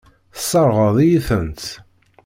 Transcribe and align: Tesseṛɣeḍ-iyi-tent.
Tesseṛɣeḍ-iyi-tent. 0.35 1.63